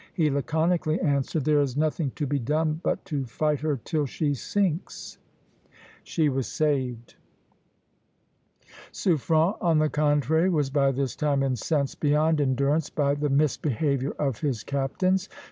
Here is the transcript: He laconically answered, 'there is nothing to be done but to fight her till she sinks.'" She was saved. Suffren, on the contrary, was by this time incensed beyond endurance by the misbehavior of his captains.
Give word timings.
He 0.15 0.31
laconically 0.31 0.99
answered, 0.99 1.45
'there 1.45 1.61
is 1.61 1.77
nothing 1.77 2.09
to 2.15 2.25
be 2.25 2.39
done 2.39 2.79
but 2.83 3.05
to 3.05 3.23
fight 3.27 3.59
her 3.59 3.77
till 3.85 4.07
she 4.07 4.33
sinks.'" 4.33 5.19
She 6.03 6.27
was 6.27 6.47
saved. 6.47 7.13
Suffren, 8.91 9.53
on 9.61 9.77
the 9.77 9.89
contrary, 9.89 10.49
was 10.49 10.71
by 10.71 10.91
this 10.91 11.15
time 11.15 11.43
incensed 11.43 11.99
beyond 11.99 12.41
endurance 12.41 12.89
by 12.89 13.13
the 13.13 13.29
misbehavior 13.29 14.13
of 14.17 14.39
his 14.41 14.63
captains. 14.63 15.29